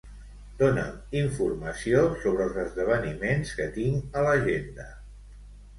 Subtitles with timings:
[0.61, 4.93] Dona'm informació sobre els esdeveniments que tinc a l'agenda.